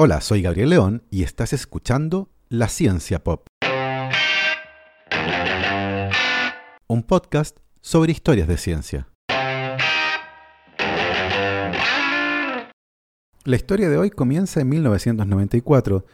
[0.00, 3.48] Hola, soy Gabriel León y estás escuchando La Ciencia Pop.
[6.86, 9.08] Un podcast sobre historias de ciencia.
[13.42, 16.06] La historia de hoy comienza en 1994,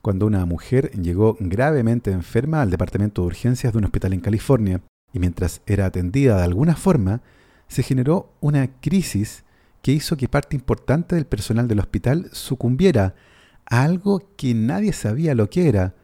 [0.00, 4.80] cuando una mujer llegó gravemente enferma al departamento de urgencias de un hospital en California,
[5.12, 7.20] y mientras era atendida de alguna forma,
[7.68, 9.44] se generó una crisis
[9.86, 13.14] que hizo que parte importante del personal del hospital sucumbiera
[13.66, 15.94] a algo que nadie sabía lo que era,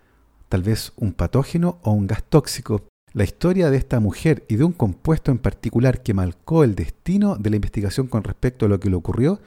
[0.49, 2.87] tal vez un patógeno o un gas tóxico.
[3.13, 7.35] La historia de esta mujer y de un compuesto en particular que marcó el destino
[7.35, 9.41] de la investigación con respecto a lo que le ocurrió,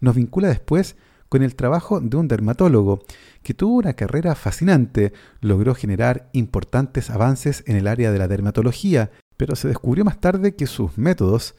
[0.00, 0.96] nos vincula después
[1.28, 3.04] con el trabajo de un dermatólogo
[3.44, 9.12] que tuvo una carrera fascinante, logró generar importantes avances en el área de la dermatología,
[9.36, 11.54] pero se descubrió más tarde que sus métodos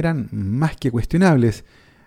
[0.00, 1.64] eran más que cuestionables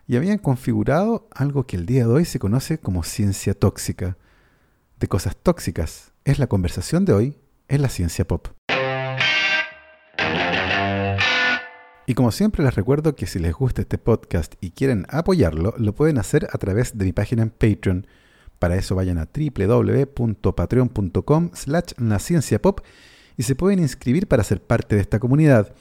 [0.07, 4.17] y habían configurado algo que el día de hoy se conoce como ciencia tóxica.
[4.99, 8.47] De cosas tóxicas es la conversación de hoy en la ciencia pop.
[12.09, 15.93] Y como siempre les recuerdo que si les gusta este podcast y quieren apoyarlo, lo
[15.93, 18.07] pueden hacer a través de mi página en Patreon.
[18.57, 21.93] Para eso vayan a www.patreon.com slash
[22.61, 22.79] pop
[23.37, 25.71] y se pueden inscribir para ser parte de esta comunidad.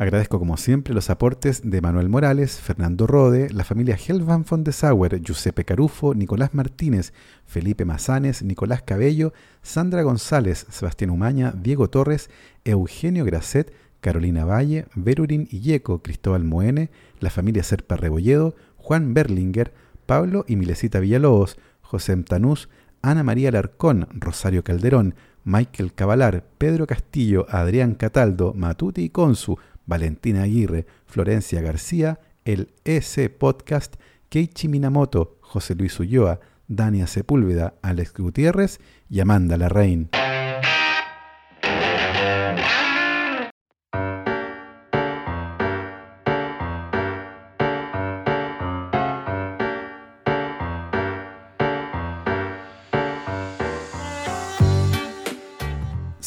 [0.00, 4.72] Agradezco como siempre los aportes de Manuel Morales, Fernando Rode, la familia Helvan von de
[4.72, 7.12] Sauer, Giuseppe Carufo, Nicolás Martínez,
[7.44, 12.30] Felipe Mazanes, Nicolás Cabello, Sandra González, Sebastián Umaña, Diego Torres,
[12.64, 19.74] Eugenio Grasset, Carolina Valle, Verurin Illeco, Cristóbal Moene, la familia Serpa Rebolledo, Juan Berlinger,
[20.06, 22.70] Pablo y Milesita Villalobos, José Mtanús,
[23.02, 25.14] Ana María Larcón, Rosario Calderón,
[25.44, 29.58] Michael Cavalar, Pedro Castillo, Adrián Cataldo, Matuti y Consu,
[29.90, 33.96] Valentina Aguirre, Florencia García, el EC Podcast,
[34.28, 36.38] Keiichi Minamoto, José Luis Ulloa,
[36.68, 38.78] Dania Sepúlveda, Alex Gutiérrez
[39.10, 40.08] y Amanda Larraín.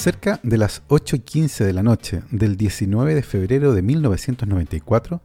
[0.04, 5.22] Cerca de las 8 y 15 de la noche del 19 de febrero de 1994,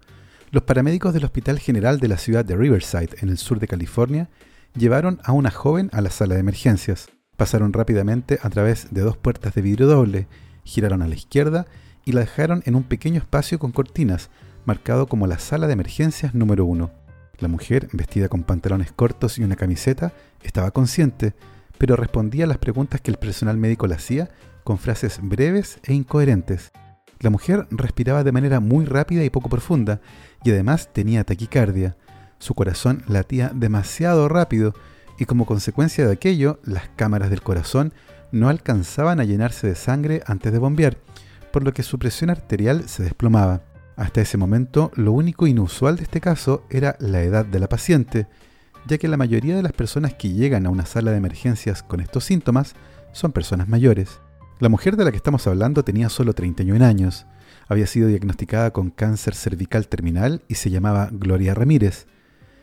[0.52, 4.28] los paramédicos del Hospital General de la ciudad de Riverside, en el sur de California,
[4.76, 7.08] llevaron a una joven a la sala de emergencias.
[7.36, 10.28] Pasaron rápidamente a través de dos puertas de vidrio doble,
[10.62, 11.66] giraron a la izquierda
[12.04, 14.30] y la dejaron en un pequeño espacio con cortinas,
[14.64, 16.92] marcado como la sala de emergencias número uno.
[17.40, 20.12] La mujer, vestida con pantalones cortos y una camiseta,
[20.44, 21.34] estaba consciente,
[21.78, 24.28] pero respondía a las preguntas que el personal médico le hacía
[24.64, 26.72] con frases breves e incoherentes.
[27.20, 30.00] La mujer respiraba de manera muy rápida y poco profunda,
[30.44, 31.96] y además tenía taquicardia.
[32.38, 34.74] Su corazón latía demasiado rápido,
[35.18, 37.92] y como consecuencia de aquello, las cámaras del corazón
[38.30, 40.98] no alcanzaban a llenarse de sangre antes de bombear,
[41.52, 43.62] por lo que su presión arterial se desplomaba.
[43.96, 48.28] Hasta ese momento, lo único inusual de este caso era la edad de la paciente,
[48.88, 52.00] ya que la mayoría de las personas que llegan a una sala de emergencias con
[52.00, 52.74] estos síntomas
[53.12, 54.20] son personas mayores.
[54.60, 57.26] La mujer de la que estamos hablando tenía solo 31 años,
[57.68, 62.06] había sido diagnosticada con cáncer cervical terminal y se llamaba Gloria Ramírez.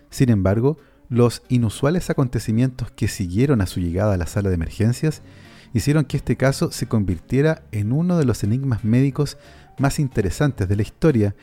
[0.09, 0.77] Sin embargo,
[1.09, 5.21] los inusuales acontecimientos que siguieron a su llegada a la sala de emergencias
[5.73, 9.37] hicieron que este caso se convirtiera en uno de los enigmas médicos
[9.77, 11.35] más interesantes de la historia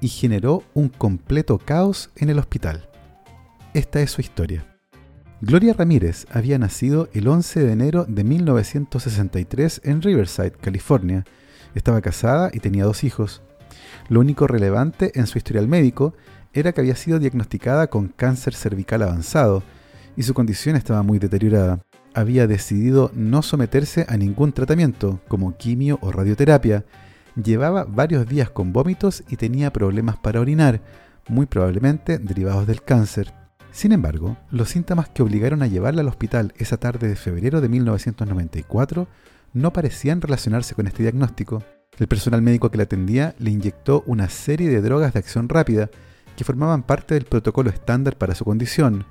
[0.00, 2.89] y generó un completo caos en el hospital.
[3.72, 4.66] Esta es su historia.
[5.40, 11.24] Gloria Ramírez había nacido el 11 de enero de 1963 en Riverside, California.
[11.76, 13.42] Estaba casada y tenía dos hijos.
[14.08, 16.14] Lo único relevante en su historial médico
[16.52, 19.62] era que había sido diagnosticada con cáncer cervical avanzado
[20.16, 21.80] y su condición estaba muy deteriorada.
[22.12, 26.84] Había decidido no someterse a ningún tratamiento, como quimio o radioterapia.
[27.40, 30.82] Llevaba varios días con vómitos y tenía problemas para orinar,
[31.28, 33.39] muy probablemente derivados del cáncer.
[33.72, 37.68] Sin embargo, los síntomas que obligaron a llevarla al hospital esa tarde de febrero de
[37.68, 39.06] 1994
[39.52, 41.62] no parecían relacionarse con este diagnóstico.
[41.98, 45.90] El personal médico que la atendía le inyectó una serie de drogas de acción rápida
[46.36, 49.04] que formaban parte del protocolo estándar para su condición,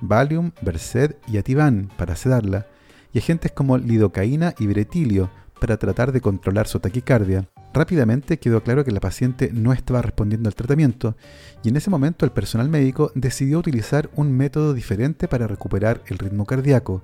[0.00, 2.66] Valium, Versed y Ativan para sedarla,
[3.12, 5.30] y agentes como lidocaína y bretilio
[5.60, 7.48] para tratar de controlar su taquicardia.
[7.72, 11.16] Rápidamente quedó claro que la paciente no estaba respondiendo al tratamiento
[11.62, 16.18] y en ese momento el personal médico decidió utilizar un método diferente para recuperar el
[16.18, 17.02] ritmo cardíaco,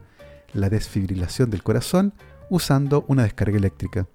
[0.53, 2.15] la desfibrilación del corazón
[2.51, 4.09] usando una descarga eléctrica.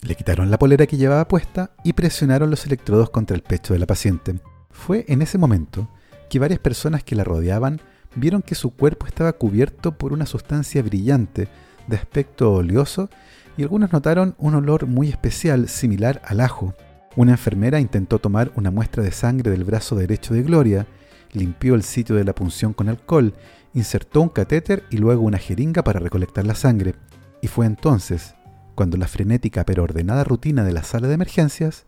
[0.00, 3.78] Le quitaron la polera que llevaba puesta y presionaron los electrodos contra el pecho de
[3.78, 4.40] la paciente.
[4.70, 5.88] Fue en ese momento
[6.30, 7.80] que varias personas que la rodeaban
[8.14, 11.48] vieron que su cuerpo estaba cubierto por una sustancia brillante
[11.86, 13.10] de aspecto oleoso
[13.56, 16.74] y algunos notaron un olor muy especial similar al ajo.
[17.16, 20.86] Una enfermera intentó tomar una muestra de sangre del brazo derecho de Gloria,
[21.32, 23.34] limpió el sitio de la punción con alcohol,
[23.74, 26.94] insertó un catéter y luego una jeringa para recolectar la sangre.
[27.40, 28.34] Y fue entonces
[28.74, 31.84] cuando la frenética pero ordenada rutina de la sala de emergencias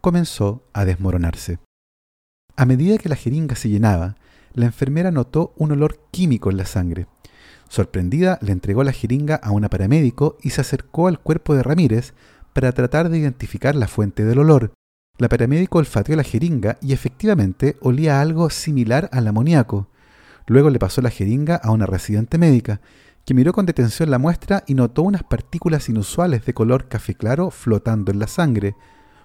[0.00, 1.58] comenzó a desmoronarse.
[2.56, 4.16] A medida que la jeringa se llenaba,
[4.54, 7.06] la enfermera notó un olor químico en la sangre.
[7.68, 12.14] Sorprendida, le entregó la jeringa a una paramédico y se acercó al cuerpo de Ramírez
[12.52, 14.72] para tratar de identificar la fuente del olor.
[15.18, 19.88] La paramédico olfateó la jeringa y efectivamente olía algo similar al amoníaco.
[20.46, 22.80] Luego le pasó la jeringa a una residente médica,
[23.24, 27.50] que miró con detención la muestra y notó unas partículas inusuales de color café claro
[27.50, 28.74] flotando en la sangre,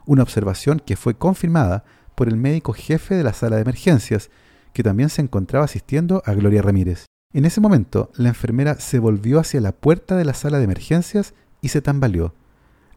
[0.06, 1.86] una observación que fue confirmada
[2.16, 4.30] por el médico jefe de la sala de emergencias,
[4.74, 7.06] que también se encontraba asistiendo a Gloria Ramírez.
[7.34, 11.34] En ese momento, la enfermera se volvió hacia la puerta de la sala de emergencias
[11.62, 12.36] y se tambaleó.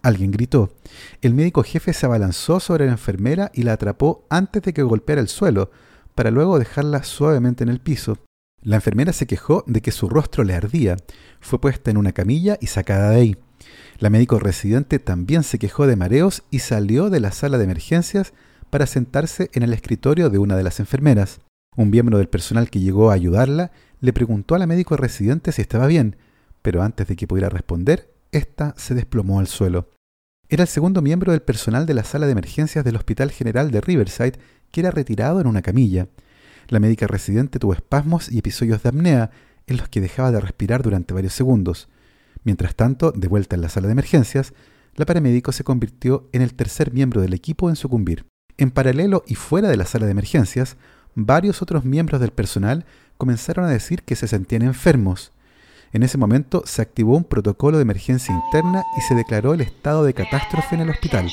[0.02, 0.70] Alguien gritó.
[1.22, 5.22] El médico jefe se abalanzó sobre la enfermera y la atrapó antes de que golpeara
[5.22, 5.70] el suelo,
[6.14, 8.18] para luego dejarla suavemente en el piso.
[8.60, 10.96] La enfermera se quejó de que su rostro le ardía.
[11.40, 13.36] Fue puesta en una camilla y sacada de ahí.
[13.98, 18.34] La médico residente también se quejó de mareos y salió de la sala de emergencias
[18.68, 21.40] para sentarse en el escritorio de una de las enfermeras.
[21.74, 23.70] Un miembro del personal que llegó a ayudarla
[24.00, 26.16] le preguntó a la médico residente si estaba bien,
[26.62, 29.90] pero antes de que pudiera responder, ésta se desplomó al suelo.
[30.48, 33.80] Era el segundo miembro del personal de la sala de emergencias del Hospital General de
[33.80, 34.38] Riverside
[34.70, 36.08] que era retirado en una camilla.
[36.68, 39.30] La médica residente tuvo espasmos y episodios de apnea
[39.66, 41.88] en los que dejaba de respirar durante varios segundos.
[42.44, 44.52] Mientras tanto, de vuelta en la sala de emergencias,
[44.94, 48.26] la paramédico se convirtió en el tercer miembro del equipo en sucumbir.
[48.56, 50.76] En paralelo y fuera de la sala de emergencias,
[51.14, 55.32] varios otros miembros del personal comenzaron a decir que se sentían enfermos.
[55.92, 60.04] En ese momento se activó un protocolo de emergencia interna y se declaró el estado
[60.04, 61.30] de catástrofe en el hospital.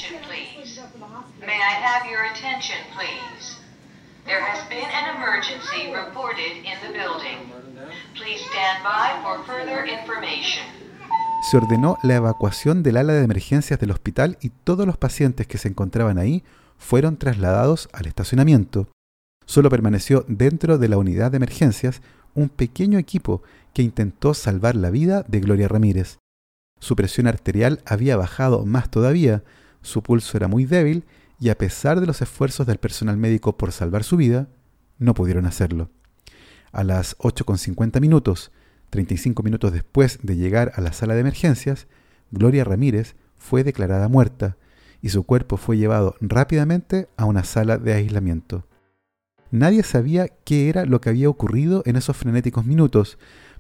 [11.50, 15.58] Se ordenó la evacuación del ala de emergencias del hospital y todos los pacientes que
[15.58, 16.44] se encontraban ahí
[16.78, 18.88] fueron trasladados al estacionamiento.
[19.46, 22.02] Solo permaneció dentro de la unidad de emergencias
[22.36, 23.44] un pequeño equipo
[23.74, 26.20] que intentó salvar la vida de Gloria Ramírez.
[26.80, 29.44] Su presión arterial había bajado más todavía,
[29.82, 31.06] su pulso era muy débil
[31.40, 34.48] y a pesar de los esfuerzos del personal médico por salvar su vida,
[34.98, 35.90] no pudieron hacerlo.
[36.72, 38.52] A las 8.50 minutos,
[38.90, 41.88] 35 minutos después de llegar a la sala de emergencias,
[42.32, 44.58] Gloria Ramírez fue declarada muerta
[45.02, 48.66] y su cuerpo fue llevado rápidamente a una sala de aislamiento.
[49.54, 53.20] Nadie sabía qué era lo que había ocurrido en esos frenéticos minutos,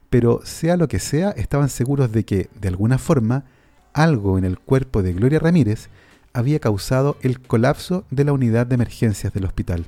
[0.10, 3.45] pero sea lo que sea, estaban seguros de que, de alguna forma,
[3.94, 5.90] algo en el cuerpo de Gloria Ramírez
[6.34, 9.86] había causado el colapso de la unidad de emergencias del hospital.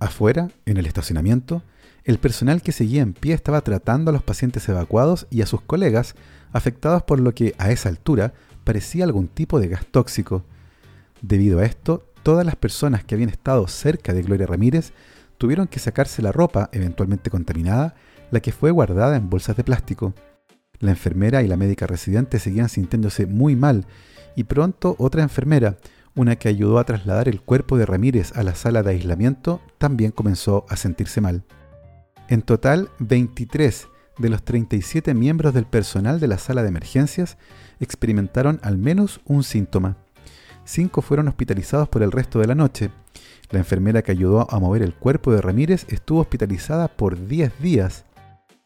[0.00, 1.62] Afuera, en el estacionamiento,
[2.02, 5.60] el personal que seguía en pie estaba tratando a los pacientes evacuados y a sus
[5.60, 6.16] colegas
[6.52, 8.34] afectados por lo que a esa altura
[8.64, 10.42] parecía algún tipo de gas tóxico.
[11.22, 14.92] Debido a esto, todas las personas que habían estado cerca de Gloria Ramírez
[15.38, 17.94] tuvieron que sacarse la ropa eventualmente contaminada,
[18.30, 20.12] la que fue guardada en bolsas de plástico.
[20.78, 23.86] La enfermera y la médica residente seguían sintiéndose muy mal
[24.36, 25.78] y pronto otra enfermera,
[26.14, 30.10] una que ayudó a trasladar el cuerpo de Ramírez a la sala de aislamiento, también
[30.10, 31.44] comenzó a sentirse mal.
[32.28, 37.38] En total, 23 de los 37 miembros del personal de la sala de emergencias
[37.80, 39.96] experimentaron al menos un síntoma
[40.68, 42.90] cinco fueron hospitalizados por el resto de la noche.
[43.50, 48.04] La enfermera que ayudó a mover el cuerpo de Ramírez estuvo hospitalizada por 10 días.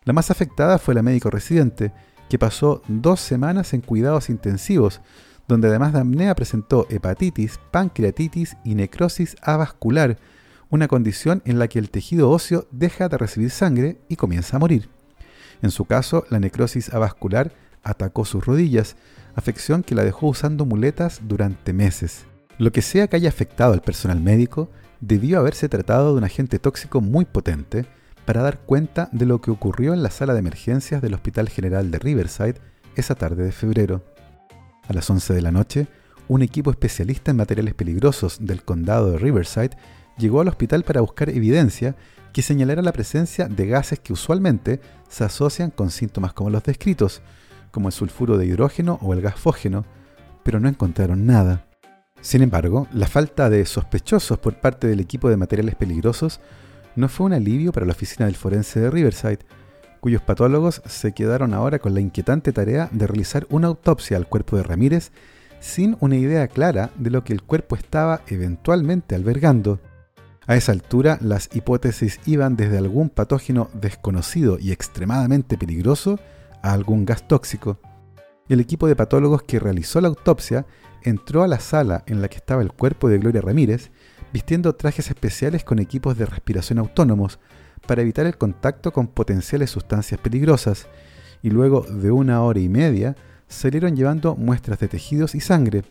[0.04, 1.92] La más afectada fue la médico residente,
[2.28, 5.00] que pasó dos semanas en cuidados intensivos,
[5.46, 10.18] donde además de apnea presentó hepatitis, pancreatitis y necrosis avascular,
[10.70, 14.60] una condición en la que el tejido óseo deja de recibir sangre y comienza a
[14.60, 14.88] morir.
[15.60, 17.52] En su caso, la necrosis avascular
[17.82, 18.96] atacó sus rodillas,
[19.34, 22.24] afección que la dejó usando muletas durante meses.
[22.58, 24.70] Lo que sea que haya afectado al personal médico,
[25.00, 27.86] debió haberse tratado de un agente tóxico muy potente
[28.24, 31.90] para dar cuenta de lo que ocurrió en la sala de emergencias del Hospital General
[31.90, 32.60] de Riverside
[32.94, 34.04] esa tarde de febrero.
[34.86, 35.88] A las 11 de la noche,
[36.28, 39.76] un equipo especialista en materiales peligrosos del condado de Riverside
[40.18, 41.96] llegó al hospital para buscar evidencia
[42.32, 47.22] que señalara la presencia de gases que usualmente se asocian con síntomas como los descritos,
[47.72, 49.84] como el sulfuro de hidrógeno o el gas fógeno,
[50.44, 51.66] pero no encontraron nada.
[52.20, 56.40] Sin embargo, la falta de sospechosos por parte del equipo de materiales peligrosos
[56.94, 59.40] no fue un alivio para la oficina del forense de Riverside,
[59.98, 64.56] cuyos patólogos se quedaron ahora con la inquietante tarea de realizar una autopsia al cuerpo
[64.56, 65.10] de Ramírez
[65.58, 69.80] sin una idea clara de lo que el cuerpo estaba eventualmente albergando.
[70.46, 76.18] A esa altura, las hipótesis iban desde algún patógeno desconocido y extremadamente peligroso
[76.62, 77.78] a algún gas tóxico.
[78.48, 80.66] El equipo de patólogos que realizó la autopsia
[81.02, 83.90] entró a la sala en la que estaba el cuerpo de Gloria Ramírez
[84.32, 87.38] vistiendo trajes especiales con equipos de respiración autónomos
[87.86, 90.88] para evitar el contacto con potenciales sustancias peligrosas,
[91.42, 93.16] y luego de una hora y media
[93.48, 95.82] salieron llevando muestras de tejidos y sangre,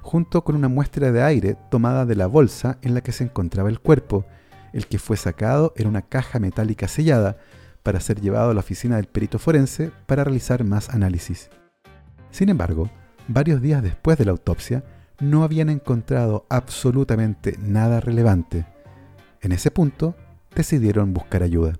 [0.00, 3.68] junto con una muestra de aire tomada de la bolsa en la que se encontraba
[3.68, 4.24] el cuerpo,
[4.72, 7.36] el que fue sacado en una caja metálica sellada
[7.82, 11.50] para ser llevado a la oficina del perito forense para realizar más análisis.
[12.30, 12.90] Sin embargo,
[13.28, 14.84] varios días después de la autopsia,
[15.20, 18.66] no habían encontrado absolutamente nada relevante.
[19.40, 20.16] En ese punto,
[20.54, 21.74] decidieron buscar ayuda.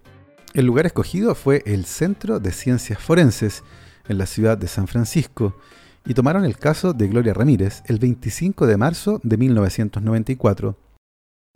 [0.53, 3.63] El lugar escogido fue el Centro de Ciencias Forenses,
[4.09, 5.57] en la ciudad de San Francisco,
[6.05, 10.77] y tomaron el caso de Gloria Ramírez el 25 de marzo de 1994.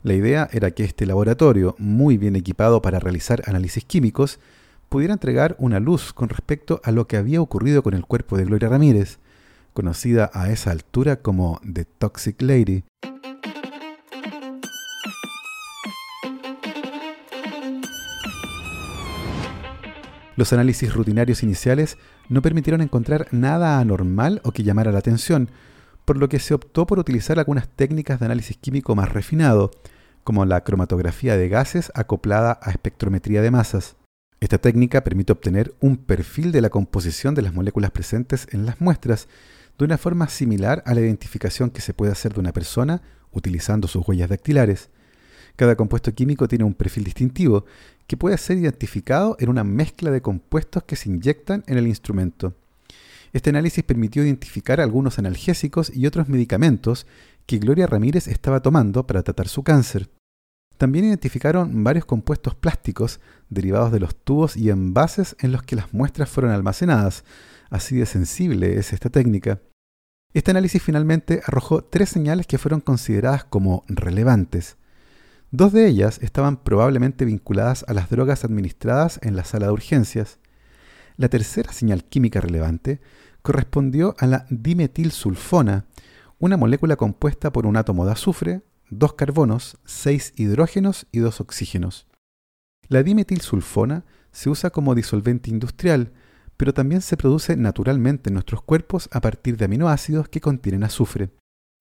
[0.05, 4.39] La idea era que este laboratorio, muy bien equipado para realizar análisis químicos,
[4.87, 8.45] pudiera entregar una luz con respecto a lo que había ocurrido con el cuerpo de
[8.45, 9.17] Gloria Ramírez,
[9.73, 12.83] conocida a esa altura como The Toxic Lady.
[20.35, 21.97] Los análisis rutinarios iniciales
[22.29, 25.49] no permitieron encontrar nada anormal o que llamara la atención,
[26.05, 29.71] por lo que se optó por utilizar algunas técnicas de análisis químico más refinado,
[30.25, 33.95] como la cromatografía de gases acoplada a espectrometría de masas.
[34.39, 38.81] Esta técnica permite obtener un perfil de la composición de las moléculas presentes en las
[38.81, 39.27] muestras,
[39.77, 43.87] de una forma similar a la identificación que se puede hacer de una persona utilizando
[43.87, 44.89] sus huellas dactilares.
[45.55, 47.65] Cada compuesto químico tiene un perfil distintivo
[48.07, 52.55] que puede ser identificado en una mezcla de compuestos que se inyectan en el instrumento.
[53.31, 57.05] Este análisis permitió identificar algunos analgésicos y otros medicamentos
[57.45, 60.09] que Gloria Ramírez estaba tomando para tratar su cáncer.
[60.77, 65.93] También identificaron varios compuestos plásticos derivados de los tubos y envases en los que las
[65.93, 67.23] muestras fueron almacenadas,
[67.69, 69.59] Así de sensible es esta técnica.
[70.33, 74.77] Este análisis finalmente arrojó tres señales que fueron consideradas como relevantes.
[75.51, 80.39] Dos de ellas estaban probablemente vinculadas a las drogas administradas en la sala de urgencias.
[81.15, 82.99] La tercera señal química relevante
[83.41, 85.85] correspondió a la dimetilsulfona,
[86.39, 92.07] una molécula compuesta por un átomo de azufre, dos carbonos, seis hidrógenos y dos oxígenos.
[92.87, 96.11] La dimetilsulfona se usa como disolvente industrial,
[96.57, 101.29] pero también se produce naturalmente en nuestros cuerpos a partir de aminoácidos que contienen azufre.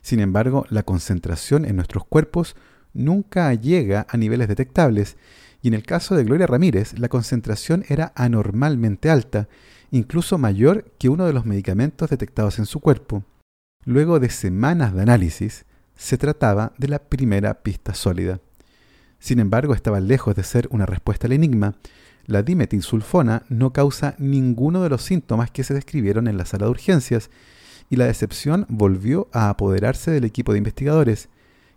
[0.03, 2.57] Sin embargo, la concentración en nuestros cuerpos
[2.93, 5.17] nunca llega a niveles detectables,
[5.63, 9.49] y en el caso de Gloria Ramírez, la concentración era anormalmente alta,
[9.91, 13.25] incluso mayor que uno de los medicamentos detectados en su cuerpo.
[13.85, 15.65] Luego de semanas de análisis,
[15.97, 18.41] se trataba de la primera pista sólida.
[19.19, 21.77] Sin embargo, estaba lejos de ser una respuesta al enigma,
[22.27, 26.71] la dimetilsulfona no causa ninguno de los síntomas que se describieron en la sala de
[26.71, 27.31] urgencias
[27.91, 31.29] y la decepción volvió a apoderarse del equipo de investigadores,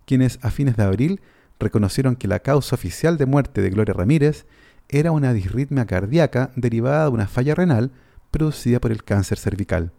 [0.06, 1.22] quienes a fines de abril
[1.60, 4.46] reconocieron que la causa oficial de muerte de Gloria Ramírez
[4.88, 7.92] era una disritmia cardíaca derivada de una falla renal
[8.32, 9.92] producida por el cáncer cervical.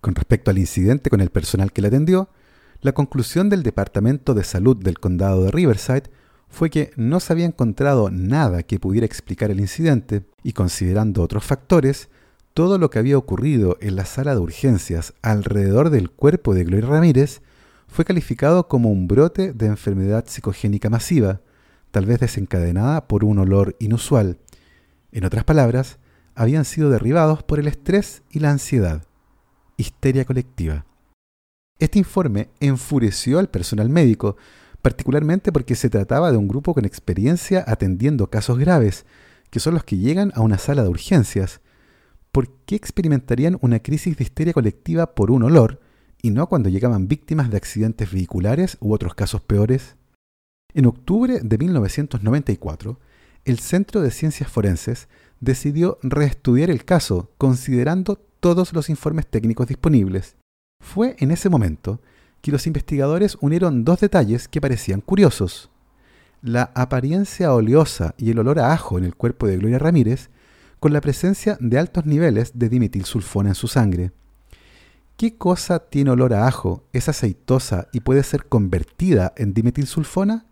[0.00, 2.28] Con respecto al incidente con el personal que la atendió,
[2.80, 6.04] la conclusión del Departamento de Salud del Condado de Riverside
[6.48, 11.44] fue que no se había encontrado nada que pudiera explicar el incidente y considerando otros
[11.44, 12.08] factores,
[12.54, 16.88] todo lo que había ocurrido en la sala de urgencias alrededor del cuerpo de Gloria
[16.88, 17.42] Ramírez
[17.86, 21.40] fue calificado como un brote de enfermedad psicogénica masiva,
[21.90, 24.38] tal vez desencadenada por un olor inusual.
[25.12, 25.98] En otras palabras,
[26.34, 29.02] habían sido derribados por el estrés y la ansiedad.
[29.80, 30.84] Histeria colectiva.
[31.78, 34.36] Este informe enfureció al personal médico,
[34.82, 39.06] particularmente porque se trataba de un grupo con experiencia atendiendo casos graves,
[39.48, 41.62] que son los que llegan a una sala de urgencias.
[42.30, 45.80] ¿Por qué experimentarían una crisis de histeria colectiva por un olor
[46.20, 49.96] y no cuando llegaban víctimas de accidentes vehiculares u otros casos peores?
[50.74, 53.00] En octubre de 1994,
[53.46, 55.08] el Centro de Ciencias Forenses
[55.40, 60.36] decidió reestudiar el caso considerando todos los informes técnicos disponibles.
[60.82, 62.00] Fue en ese momento
[62.40, 65.70] que los investigadores unieron dos detalles que parecían curiosos.
[66.42, 70.30] La apariencia oleosa y el olor a ajo en el cuerpo de Gloria Ramírez
[70.78, 74.12] con la presencia de altos niveles de dimetilsulfona en su sangre.
[75.18, 80.46] ¿Qué cosa tiene olor a ajo, es aceitosa y puede ser convertida en dimetilsulfona?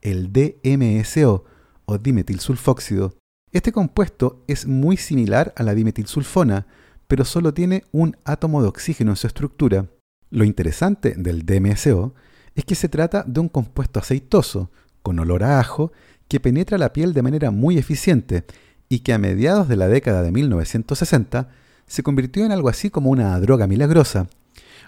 [0.00, 1.44] El DMSO,
[1.84, 3.14] o dimetilsulfóxido.
[3.52, 6.66] Este compuesto es muy similar a la dimetilsulfona,
[7.10, 9.86] pero solo tiene un átomo de oxígeno en su estructura.
[10.30, 12.14] Lo interesante del DMSO
[12.54, 14.70] es que se trata de un compuesto aceitoso,
[15.02, 15.90] con olor a ajo,
[16.28, 18.44] que penetra la piel de manera muy eficiente
[18.88, 21.48] y que a mediados de la década de 1960
[21.88, 24.28] se convirtió en algo así como una droga milagrosa.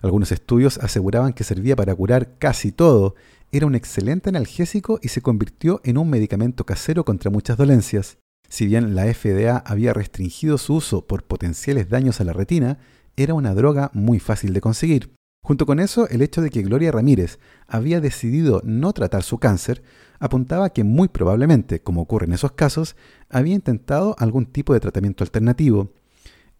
[0.00, 3.16] Algunos estudios aseguraban que servía para curar casi todo,
[3.50, 8.18] era un excelente analgésico y se convirtió en un medicamento casero contra muchas dolencias.
[8.52, 12.76] Si bien la FDA había restringido su uso por potenciales daños a la retina,
[13.16, 15.14] era una droga muy fácil de conseguir.
[15.42, 19.82] Junto con eso, el hecho de que Gloria Ramírez había decidido no tratar su cáncer
[20.18, 22.94] apuntaba que muy probablemente, como ocurre en esos casos,
[23.30, 25.94] había intentado algún tipo de tratamiento alternativo.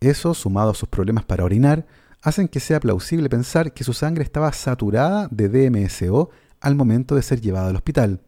[0.00, 1.86] Eso, sumado a sus problemas para orinar,
[2.22, 7.22] hacen que sea plausible pensar que su sangre estaba saturada de DMSO al momento de
[7.22, 8.22] ser llevada al hospital.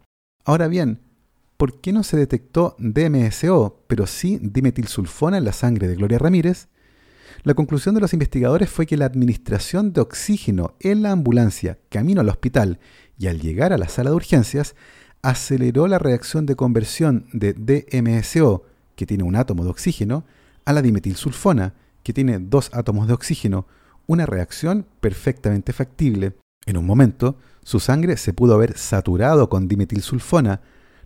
[0.44, 1.00] Ahora bien,
[1.56, 6.68] ¿por qué no se detectó DMSO, pero sí dimetilsulfona en la sangre de Gloria Ramírez?
[7.42, 12.20] La conclusión de los investigadores fue que la administración de oxígeno en la ambulancia camino
[12.20, 12.78] al hospital
[13.18, 14.74] y al llegar a la sala de urgencias
[15.22, 20.24] aceleró la reacción de conversión de DMSO, que tiene un átomo de oxígeno,
[20.64, 23.66] a la dimetilsulfona, que tiene dos átomos de oxígeno,
[24.06, 26.34] una reacción perfectamente factible.
[26.66, 30.60] En un momento, su sangre se pudo haber saturado con dimetilsulfona,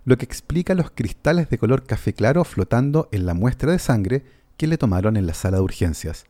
[0.09, 4.23] lo que explica los cristales de color café claro flotando en la muestra de sangre
[4.57, 6.25] que le tomaron en la sala de urgencias.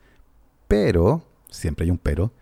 [0.67, 2.33] Pero, siempre hay un pero,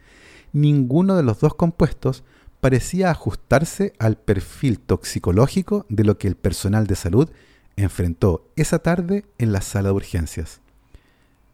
[0.51, 2.24] ninguno de los dos compuestos
[2.60, 7.29] parecía ajustarse al perfil toxicológico de lo que el personal de salud
[7.75, 10.60] enfrentó esa tarde en la sala de urgencias.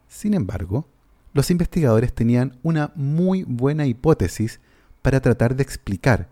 [0.08, 0.88] Sin embargo,
[1.34, 4.60] los investigadores tenían una muy buena hipótesis
[5.02, 6.30] para tratar de explicar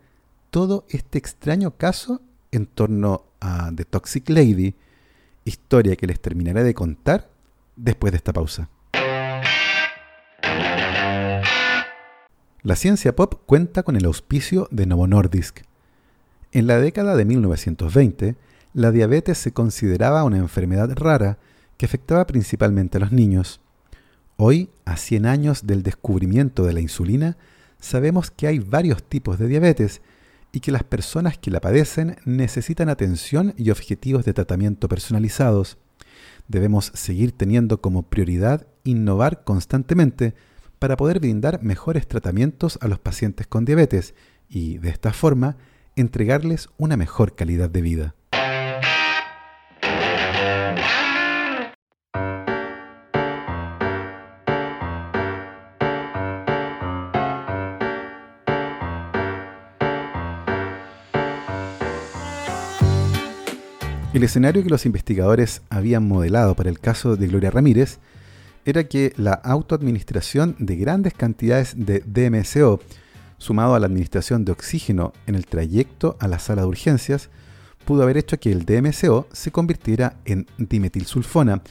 [0.48, 4.74] todo este extraño caso en torno a The Toxic Lady,
[5.44, 7.28] historia que les terminaré de contar
[7.76, 8.70] después de esta pausa.
[12.62, 15.62] La ciencia pop cuenta con el auspicio de Novo Nordisk.
[16.52, 18.36] En la década de 1920,
[18.74, 21.38] la diabetes se consideraba una enfermedad rara
[21.76, 23.60] que afectaba principalmente a los niños.
[24.36, 27.36] Hoy, a 100 años del descubrimiento de la insulina,
[27.80, 30.00] sabemos que hay varios tipos de diabetes
[30.52, 35.78] y que las personas que la padecen necesitan atención y objetivos de tratamiento personalizados.
[36.46, 40.34] Debemos seguir teniendo como prioridad innovar constantemente
[40.78, 44.14] para poder brindar mejores tratamientos a los pacientes con diabetes
[44.48, 45.56] y, de esta forma,
[45.96, 48.14] entregarles una mejor calidad de vida.
[64.12, 67.98] El escenario que los investigadores habían modelado para el caso de Gloria Ramírez
[68.66, 72.80] era que la autoadministración de grandes cantidades de DMSO,
[73.38, 77.30] sumado a la administración de oxígeno en el trayecto a la sala de urgencias,
[77.86, 81.62] pudo haber hecho que el DMSO se convirtiera en dimetilsulfona.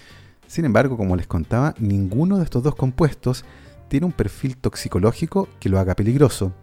[0.48, 3.46] Sin embargo, como les contaba, ninguno de estos dos compuestos
[3.88, 6.54] tiene un perfil toxicológico que lo haga peligroso.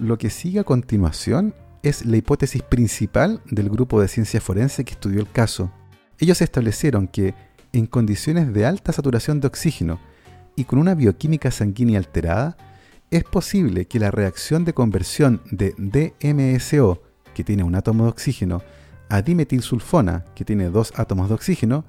[0.00, 4.92] Lo que sigue a continuación es la hipótesis principal del grupo de ciencia forense que
[4.92, 5.72] estudió el caso.
[6.18, 7.34] Ellos establecieron que
[7.72, 10.00] en condiciones de alta saturación de oxígeno
[10.56, 12.56] y con una bioquímica sanguínea alterada,
[13.10, 17.02] es posible que la reacción de conversión de DMSO,
[17.34, 18.62] que tiene un átomo de oxígeno,
[19.08, 21.84] a dimetilsulfona, que tiene dos átomos de oxígeno,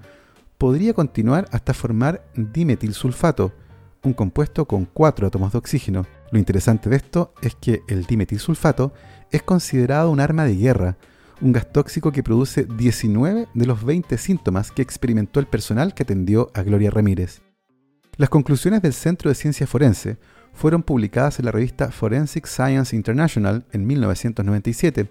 [0.58, 3.54] podría continuar hasta formar dimetilsulfato,
[4.04, 6.06] un compuesto con cuatro átomos de oxígeno.
[6.32, 8.94] Lo interesante de esto es que el dimetilsulfato
[9.32, 10.98] es considerado un arma de guerra,
[11.42, 16.04] un gas tóxico que produce 19 de los 20 síntomas que experimentó el personal que
[16.04, 17.42] atendió a Gloria Ramírez.
[18.18, 20.18] Las conclusiones del Centro de Ciencia Forense
[20.54, 25.10] fueron publicadas en la revista Forensic Science International en 1997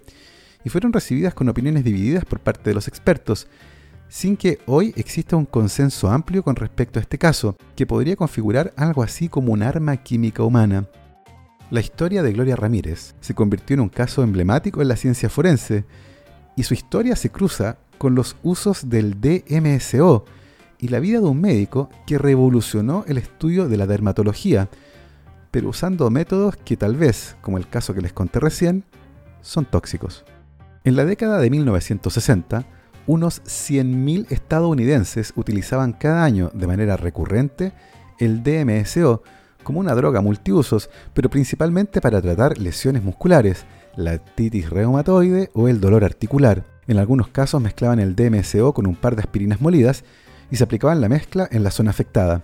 [0.63, 3.47] y fueron recibidas con opiniones divididas por parte de los expertos,
[4.11, 8.73] sin que hoy exista un consenso amplio con respecto a este caso, que podría configurar
[8.75, 10.85] algo así como un arma química humana.
[11.69, 15.85] La historia de Gloria Ramírez se convirtió en un caso emblemático en la ciencia forense,
[16.57, 20.25] y su historia se cruza con los usos del DMSO
[20.77, 24.67] y la vida de un médico que revolucionó el estudio de la dermatología,
[25.51, 28.83] pero usando métodos que tal vez, como el caso que les conté recién,
[29.39, 30.25] son tóxicos.
[30.83, 37.73] En la década de 1960, unos 100.000 estadounidenses utilizaban cada año de manera recurrente
[38.19, 39.23] el DMSO
[39.63, 45.79] como una droga multiusos, pero principalmente para tratar lesiones musculares, la titis reumatoide o el
[45.79, 46.65] dolor articular.
[46.87, 50.03] En algunos casos mezclaban el DMSO con un par de aspirinas molidas
[50.49, 52.43] y se aplicaban la mezcla en la zona afectada.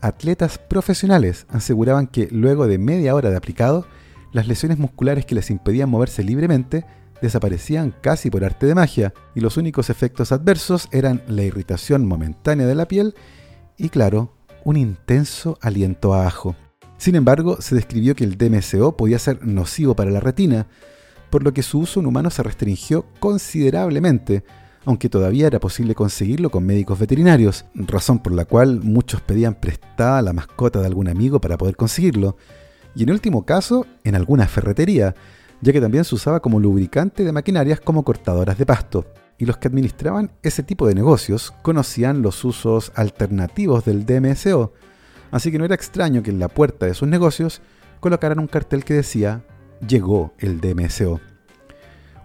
[0.00, 3.86] Atletas profesionales aseguraban que luego de media hora de aplicado,
[4.32, 6.84] las lesiones musculares que les impedían moverse libremente
[7.22, 12.66] desaparecían casi por arte de magia y los únicos efectos adversos eran la irritación momentánea
[12.66, 13.14] de la piel
[13.76, 16.56] y, claro, un intenso aliento a ajo.
[16.96, 20.66] Sin embargo, se describió que el DMSO podía ser nocivo para la retina,
[21.30, 24.44] por lo que su uso en humanos se restringió considerablemente,
[24.84, 30.20] aunque todavía era posible conseguirlo con médicos veterinarios, razón por la cual muchos pedían prestada
[30.22, 32.36] la mascota de algún amigo para poder conseguirlo,
[32.94, 35.14] y en último caso, en alguna ferretería,
[35.60, 39.06] ya que también se usaba como lubricante de maquinarias como cortadoras de pasto.
[39.38, 44.72] Y los que administraban ese tipo de negocios conocían los usos alternativos del DMSO,
[45.30, 47.62] así que no era extraño que en la puerta de sus negocios
[48.00, 49.42] colocaran un cartel que decía
[49.86, 51.20] llegó el DMSO.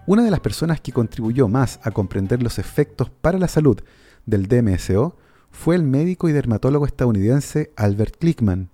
[0.06, 3.80] Una de las personas que contribuyó más a comprender los efectos para la salud
[4.24, 5.16] del DMSO
[5.50, 8.70] fue el médico y dermatólogo estadounidense Albert Klickman.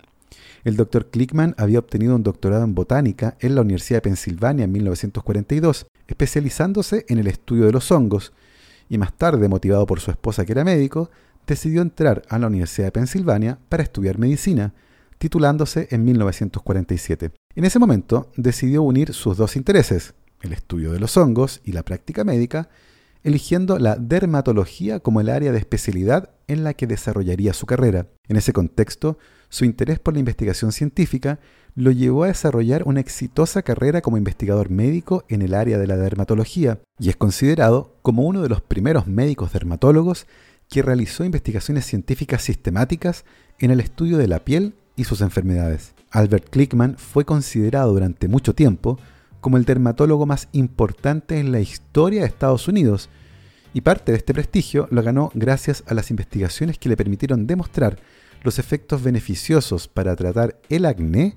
[0.64, 4.72] El doctor Klickman había obtenido un doctorado en botánica en la Universidad de Pensilvania en
[4.72, 8.32] 1942, especializándose en el estudio de los hongos,
[8.88, 11.10] y más tarde, motivado por su esposa que era médico,
[11.46, 14.74] decidió entrar a la Universidad de Pensilvania para estudiar medicina,
[15.18, 17.30] titulándose en 1947.
[17.54, 21.84] En ese momento decidió unir sus dos intereses, el estudio de los hongos y la
[21.84, 22.68] práctica médica,
[23.22, 28.08] eligiendo la dermatología como el área de especialidad en la que desarrollaría su carrera.
[28.28, 29.18] En ese contexto,
[29.52, 31.38] su interés por la investigación científica
[31.74, 35.98] lo llevó a desarrollar una exitosa carrera como investigador médico en el área de la
[35.98, 40.26] dermatología y es considerado como uno de los primeros médicos dermatólogos
[40.70, 43.26] que realizó investigaciones científicas sistemáticas
[43.58, 45.92] en el estudio de la piel y sus enfermedades.
[46.10, 48.98] Albert Klickman fue considerado durante mucho tiempo
[49.42, 53.10] como el dermatólogo más importante en la historia de Estados Unidos,
[53.74, 57.98] y parte de este prestigio lo ganó gracias a las investigaciones que le permitieron demostrar
[58.42, 61.36] los efectos beneficiosos para tratar el acné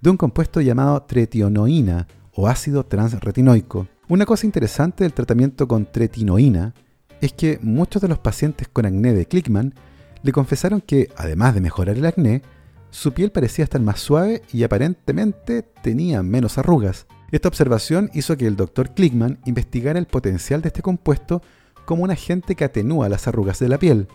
[0.00, 3.88] de un compuesto llamado tretionoína o ácido transretinoico.
[4.08, 6.74] Una cosa interesante del tratamiento con tretinoína
[7.20, 9.74] es que muchos de los pacientes con acné de Klickman
[10.22, 12.42] le confesaron que, además de mejorar el acné,
[12.90, 17.06] su piel parecía estar más suave y aparentemente tenía menos arrugas.
[17.32, 18.94] Esta observación hizo que el Dr.
[18.94, 21.42] Klickman investigara el potencial de este compuesto
[21.84, 24.06] como un agente que atenúa las arrugas de la piel.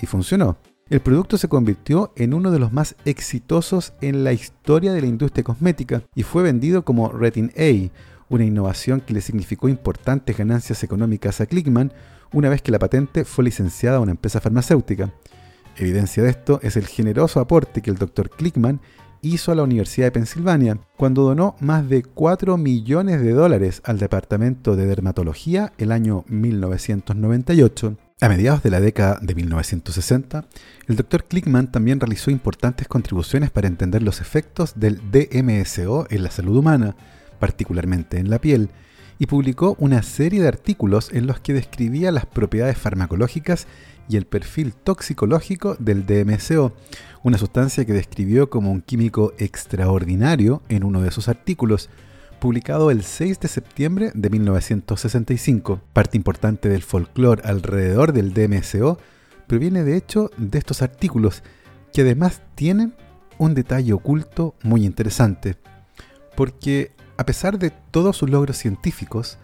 [0.00, 0.58] Y funcionó.
[0.88, 5.08] El producto se convirtió en uno de los más exitosos en la historia de la
[5.08, 7.90] industria cosmética y fue vendido como Retin A,
[8.28, 11.92] una innovación que le significó importantes ganancias económicas a Klickman
[12.32, 15.12] una vez que la patente fue licenciada a una empresa farmacéutica.
[15.76, 18.30] Evidencia de esto es el generoso aporte que el Dr.
[18.30, 18.80] Klickman
[19.22, 23.98] hizo a la Universidad de Pensilvania cuando donó más de 4 millones de dólares al
[23.98, 27.96] Departamento de Dermatología el año 1998.
[28.18, 30.46] A mediados de la década de 1960,
[30.88, 31.24] el Dr.
[31.24, 36.96] Klickman también realizó importantes contribuciones para entender los efectos del DMSO en la salud humana,
[37.38, 38.70] particularmente en la piel,
[39.18, 43.66] y publicó una serie de artículos en los que describía las propiedades farmacológicas
[44.08, 46.72] y el perfil toxicológico del DMSO,
[47.22, 51.90] una sustancia que describió como un químico extraordinario en uno de sus artículos,
[52.38, 55.80] publicado el 6 de septiembre de 1965.
[55.92, 58.98] Parte importante del folclore alrededor del DMSO
[59.46, 61.42] proviene de hecho de estos artículos,
[61.92, 62.94] que además tienen
[63.38, 65.56] un detalle oculto muy interesante,
[66.36, 69.38] porque a pesar de todos sus logros científicos,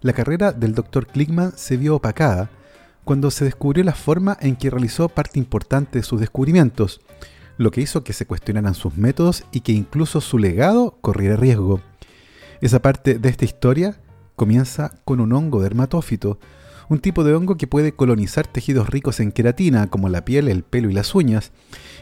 [0.00, 1.06] la carrera del Dr.
[1.06, 2.50] Klickman se vio opacada
[3.04, 7.00] cuando se descubrió la forma en que realizó parte importante de sus descubrimientos,
[7.56, 11.80] lo que hizo que se cuestionaran sus métodos y que incluso su legado corriera riesgo.
[12.60, 14.00] Esa parte de esta historia
[14.34, 16.38] comienza con un hongo dermatófito,
[16.88, 20.62] un tipo de hongo que puede colonizar tejidos ricos en queratina como la piel, el
[20.62, 21.52] pelo y las uñas,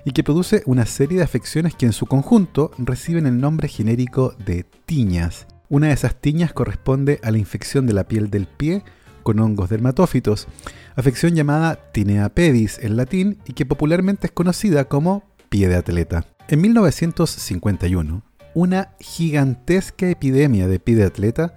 [0.05, 4.35] y que produce una serie de afecciones que en su conjunto reciben el nombre genérico
[4.45, 5.47] de tiñas.
[5.69, 8.85] Una de esas tiñas corresponde a la infección de la piel del pie
[9.23, 10.47] con hongos dermatófitos,
[10.95, 16.27] afección llamada tinea pedis en latín y que popularmente es conocida como pie de atleta.
[16.47, 18.23] En 1951,
[18.55, 21.55] una gigantesca epidemia de pie de atleta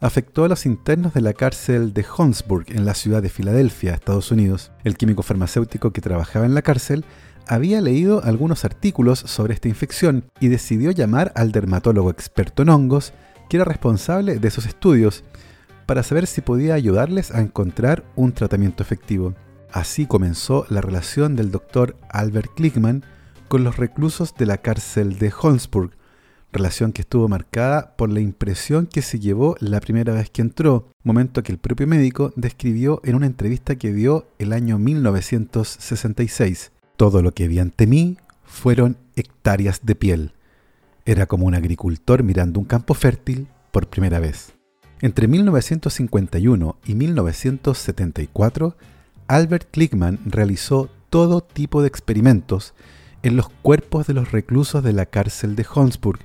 [0.00, 4.30] afectó a los internos de la cárcel de Holmesburg en la ciudad de Filadelfia, Estados
[4.30, 4.72] Unidos.
[4.82, 7.04] El químico farmacéutico que trabajaba en la cárcel
[7.46, 13.12] había leído algunos artículos sobre esta infección y decidió llamar al dermatólogo experto en hongos
[13.48, 15.24] que era responsable de esos estudios
[15.86, 19.34] para saber si podía ayudarles a encontrar un tratamiento efectivo.
[19.72, 23.04] Así comenzó la relación del doctor Albert Klickman
[23.48, 25.90] con los reclusos de la cárcel de Holmesburg,
[26.52, 30.88] relación que estuvo marcada por la impresión que se llevó la primera vez que entró,
[31.02, 36.72] momento que el propio médico describió en una entrevista que dio el año 1966.
[36.96, 40.32] Todo lo que vi ante mí fueron hectáreas de piel.
[41.04, 44.52] Era como un agricultor mirando un campo fértil por primera vez.
[45.00, 48.76] Entre 1951 y 1974,
[49.28, 52.74] Albert Klickman realizó todo tipo de experimentos
[53.22, 56.20] en los cuerpos de los reclusos de la cárcel de Holmesburg,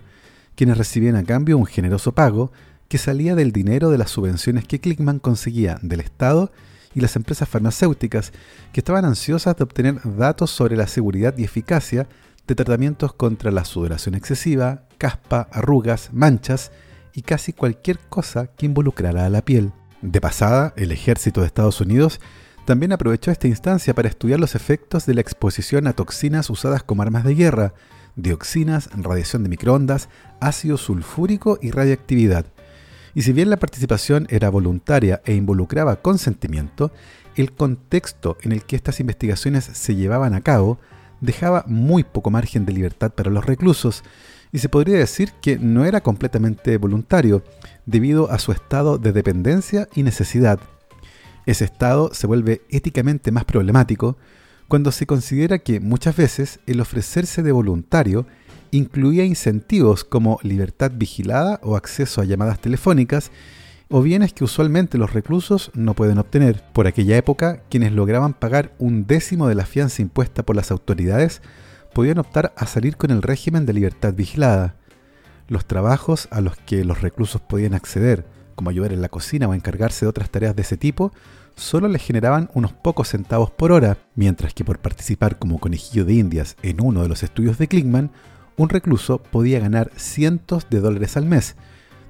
[0.55, 2.51] quienes recibían a cambio un generoso pago
[2.87, 6.51] que salía del dinero de las subvenciones que Klickman conseguía del Estado
[6.93, 8.31] y las empresas farmacéuticas
[8.71, 12.07] que estaban ansiosas de obtener datos sobre la seguridad y eficacia
[12.47, 16.71] de tratamientos contra la sudoración excesiva, caspa, arrugas, manchas
[17.13, 19.71] y casi cualquier cosa que involucrara a la piel.
[20.01, 22.19] De pasada, el ejército de Estados Unidos
[22.65, 27.01] también aprovechó esta instancia para estudiar los efectos de la exposición a toxinas usadas como
[27.01, 27.73] armas de guerra,
[28.15, 32.45] dioxinas, radiación de microondas, ácido sulfúrico y radioactividad.
[33.13, 36.91] Y si bien la participación era voluntaria e involucraba consentimiento,
[37.35, 40.79] el contexto en el que estas investigaciones se llevaban a cabo
[41.21, 44.03] dejaba muy poco margen de libertad para los reclusos,
[44.51, 47.43] y se podría decir que no era completamente voluntario,
[47.85, 50.59] debido a su estado de dependencia y necesidad.
[51.45, 54.17] Ese estado se vuelve éticamente más problemático
[54.67, 58.25] cuando se considera que muchas veces el ofrecerse de voluntario
[58.71, 63.31] incluía incentivos como libertad vigilada o acceso a llamadas telefónicas
[63.89, 66.63] o bienes que usualmente los reclusos no pueden obtener.
[66.73, 71.41] Por aquella época, quienes lograban pagar un décimo de la fianza impuesta por las autoridades
[71.93, 74.75] podían optar a salir con el régimen de libertad vigilada.
[75.47, 78.25] Los trabajos a los que los reclusos podían acceder,
[78.55, 81.11] como ayudar en la cocina o encargarse de otras tareas de ese tipo,
[81.55, 86.13] solo les generaban unos pocos centavos por hora, mientras que por participar como conejillo de
[86.13, 88.11] indias en uno de los estudios de Klickman,
[88.57, 91.55] un recluso podía ganar cientos de dólares al mes,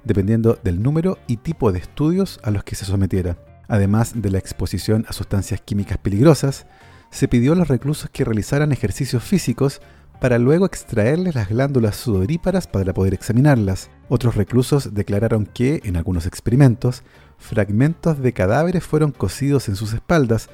[0.04, 3.38] dependiendo del número y tipo de estudios a los que se sometiera.
[3.68, 6.68] Además de la exposición a sustancias químicas peligrosas,
[7.10, 9.82] se pidió a los reclusos que realizaran ejercicios físicos
[10.20, 13.90] para luego extraerles las glándulas sudoríparas para poder examinarlas.
[14.08, 17.04] Otros reclusos declararon que, en algunos experimentos,
[17.38, 20.50] fragmentos de cadáveres fueron cosidos en sus espaldas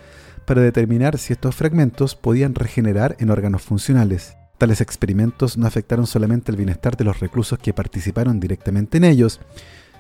[0.46, 4.36] para determinar si estos fragmentos podían regenerar en órganos funcionales.
[4.58, 9.40] Tales experimentos no afectaron solamente el bienestar de los reclusos que participaron directamente en ellos,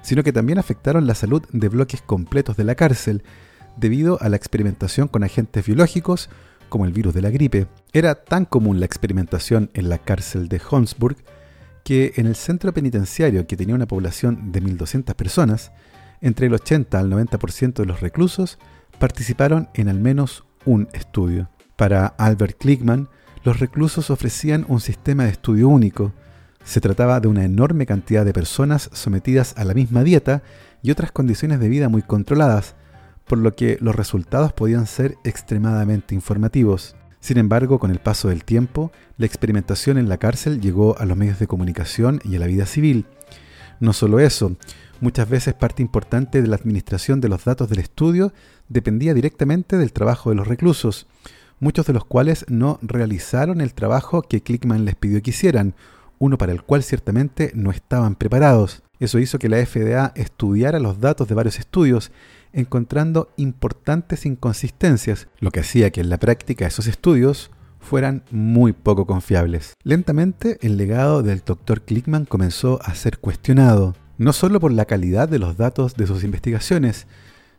[0.01, 3.23] sino que también afectaron la salud de bloques completos de la cárcel,
[3.77, 6.29] debido a la experimentación con agentes biológicos
[6.69, 7.67] como el virus de la gripe.
[7.93, 11.17] Era tan común la experimentación en la cárcel de Holmesburg
[11.83, 15.71] que en el centro penitenciario, que tenía una población de 1.200 personas,
[16.21, 18.57] entre el 80 al 90% de los reclusos
[18.99, 21.49] participaron en al menos un estudio.
[21.75, 23.09] Para Albert Klickman,
[23.43, 26.13] los reclusos ofrecían un sistema de estudio único.
[26.63, 30.43] Se trataba de una enorme cantidad de personas sometidas a la misma dieta
[30.83, 32.75] y otras condiciones de vida muy controladas,
[33.25, 36.95] por lo que los resultados podían ser extremadamente informativos.
[37.19, 41.17] Sin embargo, con el paso del tiempo, la experimentación en la cárcel llegó a los
[41.17, 43.05] medios de comunicación y a la vida civil.
[43.79, 44.57] No solo eso,
[45.01, 48.31] muchas veces parte importante de la administración de los datos del estudio
[48.69, 51.07] dependía directamente del trabajo de los reclusos,
[51.59, 55.75] muchos de los cuales no realizaron el trabajo que Clickman les pidió que hicieran,
[56.19, 58.83] uno para el cual ciertamente no estaban preparados.
[58.99, 62.11] Eso hizo que la FDA estudiara los datos de varios estudios
[62.53, 69.05] encontrando importantes inconsistencias, lo que hacía que en la práctica esos estudios fueran muy poco
[69.05, 69.73] confiables.
[69.83, 71.81] Lentamente, el legado del Dr.
[71.81, 76.23] Klickman comenzó a ser cuestionado, no solo por la calidad de los datos de sus
[76.23, 77.07] investigaciones,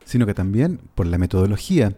[0.04, 1.96] sino que también por la metodología,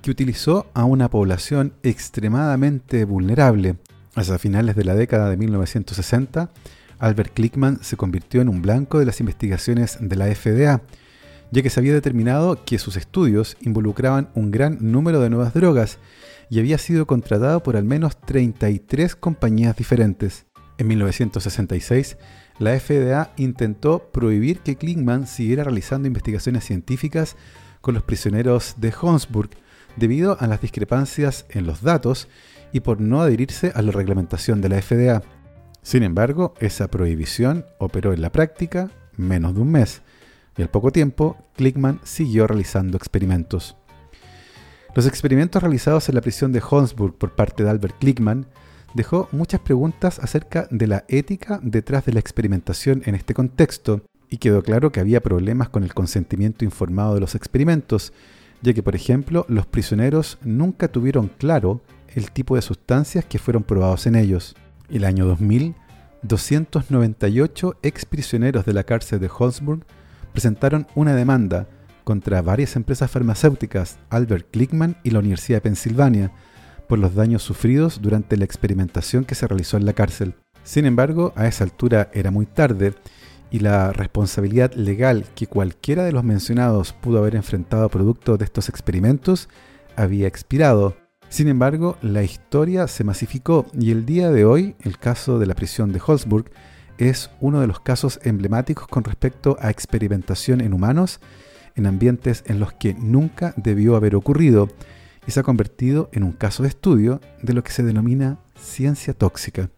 [0.00, 3.76] que utilizó a una población extremadamente vulnerable.
[4.14, 6.48] Hacia finales de la década de 1960,
[6.98, 10.80] Albert Klickman se convirtió en un blanco de las investigaciones de la FDA,
[11.50, 15.98] ya que se había determinado que sus estudios involucraban un gran número de nuevas drogas
[16.48, 20.46] y había sido contratado por al menos 33 compañías diferentes.
[20.78, 22.16] En 1966,
[22.58, 27.36] la FDA intentó prohibir que Klingman siguiera realizando investigaciones científicas
[27.80, 29.50] con los prisioneros de Holmesburg
[29.96, 32.28] debido a las discrepancias en los datos
[32.72, 35.22] y por no adherirse a la reglamentación de la FDA.
[35.82, 40.02] Sin embargo, esa prohibición operó en la práctica menos de un mes
[40.56, 43.76] y al poco tiempo, Klickman siguió realizando experimentos.
[44.94, 48.46] Los experimentos realizados en la prisión de Holmesburg por parte de Albert Klickman
[48.94, 54.38] dejó muchas preguntas acerca de la ética detrás de la experimentación en este contexto, y
[54.38, 58.12] quedó claro que había problemas con el consentimiento informado de los experimentos,
[58.62, 61.82] ya que, por ejemplo, los prisioneros nunca tuvieron claro
[62.14, 64.56] el tipo de sustancias que fueron probados en ellos.
[64.88, 65.74] El año 2000
[66.26, 69.84] 298 exprisioneros de la cárcel de Holzburg
[70.32, 71.66] presentaron una demanda
[72.04, 76.32] contra varias empresas farmacéuticas, Albert Glickman y la Universidad de Pensilvania,
[76.88, 80.34] por los daños sufridos durante la experimentación que se realizó en la cárcel.
[80.62, 82.94] Sin embargo, a esa altura era muy tarde
[83.50, 88.68] y la responsabilidad legal que cualquiera de los mencionados pudo haber enfrentado producto de estos
[88.68, 89.48] experimentos
[89.96, 90.96] había expirado.
[91.28, 95.54] Sin embargo, la historia se masificó y el día de hoy el caso de la
[95.54, 96.50] prisión de Holzburg
[96.98, 101.20] es uno de los casos emblemáticos con respecto a experimentación en humanos
[101.74, 104.68] en ambientes en los que nunca debió haber ocurrido
[105.26, 109.14] y se ha convertido en un caso de estudio de lo que se denomina ciencia
[109.14, 109.70] tóxica.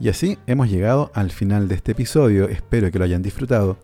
[0.00, 3.78] Y así hemos llegado al final de este episodio, espero que lo hayan disfrutado.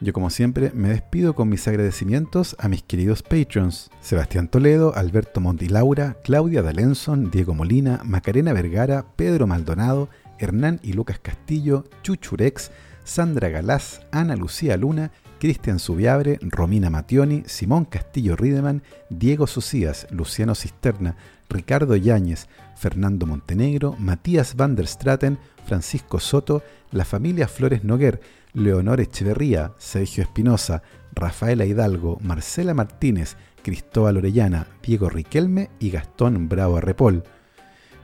[0.00, 5.40] Yo como siempre me despido con mis agradecimientos a mis queridos patrons, Sebastián Toledo, Alberto
[5.40, 10.08] Montilaura, Claudia D'Alenson, Diego Molina, Macarena Vergara, Pedro Maldonado,
[10.40, 12.72] Hernán y Lucas Castillo, Chuchurex,
[13.04, 20.54] Sandra Galás, Ana Lucía Luna, Cristian Subiabre, Romina Mationi, Simón Castillo Rideman, Diego Socias, Luciano
[20.54, 21.16] Cisterna,
[21.50, 28.20] Ricardo Yáñez, Fernando Montenegro, Matías van der Straten, Francisco Soto, la familia Flores Noguer,
[28.52, 36.76] Leonor Echeverría, Sergio Espinosa, Rafaela Hidalgo, Marcela Martínez, Cristóbal Orellana, Diego Riquelme y Gastón Bravo
[36.76, 37.24] Arrepol.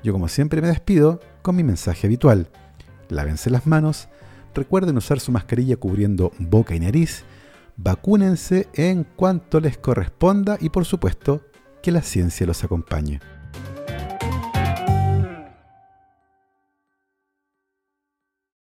[0.02, 2.48] Yo como siempre me despido con mi mensaje habitual.
[3.08, 4.08] Lávense las manos,
[4.58, 7.24] recuerden usar su mascarilla cubriendo boca y nariz,
[7.76, 11.42] vacúnense en cuanto les corresponda y por supuesto
[11.82, 13.20] que la ciencia los acompañe.